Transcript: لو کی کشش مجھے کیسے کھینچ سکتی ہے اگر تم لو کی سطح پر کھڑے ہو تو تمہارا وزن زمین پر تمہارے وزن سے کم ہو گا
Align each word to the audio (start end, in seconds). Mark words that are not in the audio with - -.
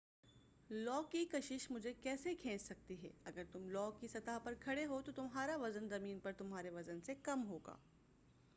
لو 0.69 1.01
کی 1.09 1.23
کشش 1.25 1.69
مجھے 1.71 1.93
کیسے 1.93 2.33
کھینچ 2.35 2.61
سکتی 2.61 3.01
ہے 3.03 3.09
اگر 3.23 3.43
تم 3.51 3.67
لو 3.69 3.89
کی 3.99 4.07
سطح 4.07 4.37
پر 4.43 4.53
کھڑے 4.59 4.85
ہو 4.85 5.01
تو 5.01 5.11
تمہارا 5.11 5.55
وزن 5.55 5.87
زمین 5.89 6.19
پر 6.19 6.31
تمہارے 6.37 6.69
وزن 6.69 7.01
سے 7.01 7.15
کم 7.23 7.47
ہو 7.47 7.59
گا 7.67 7.75